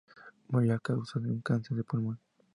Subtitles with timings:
[0.47, 2.19] Murió a causa de un cáncer de pulmón.